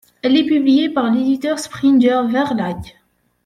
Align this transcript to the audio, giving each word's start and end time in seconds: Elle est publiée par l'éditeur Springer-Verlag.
Elle 0.23 0.35
est 0.35 0.47
publiée 0.47 0.89
par 0.89 1.11
l'éditeur 1.11 1.59
Springer-Verlag. 1.59 2.95